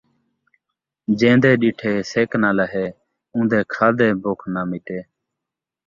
جین٘دے 1.19 1.51
ݙٹھے 1.61 1.93
سِک 2.11 2.29
ناں 2.41 2.53
لہے، 2.57 2.85
اون٘دے 3.33 3.59
کھادیں 3.73 4.13
بکھ 4.21 4.45
ناں 4.53 4.65
مٹے 4.69 4.99